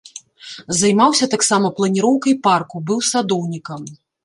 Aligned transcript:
Займаўся 0.79 1.25
таксама 1.35 1.67
планіроўкай 1.81 2.33
парку, 2.49 2.83
быў 2.91 3.07
садоўнікам. 3.13 3.81